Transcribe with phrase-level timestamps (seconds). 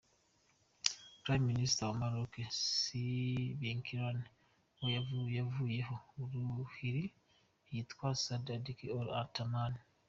[1.23, 2.33] Prime minister wa Maroc
[2.71, 3.03] si
[3.59, 4.25] Benkirane
[5.11, 7.03] uwo yavuyeho, urihi
[7.71, 9.79] yitwa Saad Eddine El Othmani.